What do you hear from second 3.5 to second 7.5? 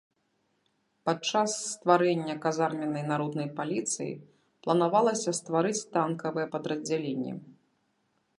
паліцыі планавалася стварыць танкавыя падраздзяленні.